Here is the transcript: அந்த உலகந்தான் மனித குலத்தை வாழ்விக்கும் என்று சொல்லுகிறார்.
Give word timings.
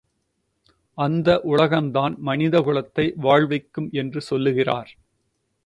அந்த 0.97 1.41
உலகந்தான் 1.43 2.17
மனித 2.19 2.59
குலத்தை 2.59 3.13
வாழ்விக்கும் 3.15 3.89
என்று 3.91 4.21
சொல்லுகிறார். 4.21 4.91